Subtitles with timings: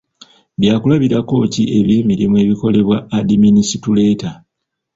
[0.59, 4.29] Byakulabirako ki eby'emirimu ebikolebwa adiminisituleeta.